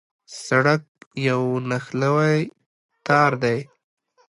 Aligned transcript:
سړک 0.45 0.83
یو 1.27 1.41
نښلوی 1.69 2.39
تار 3.05 3.31
دی. 3.43 3.59